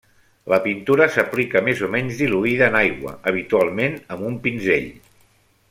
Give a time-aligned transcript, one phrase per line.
[0.51, 4.89] La pintura s'aplica més o menys diluïda en aigua, habitualment amb un pinzell.